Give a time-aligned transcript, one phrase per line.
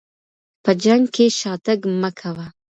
[0.63, 2.47] په جنګ کي شاتګ مه کوه.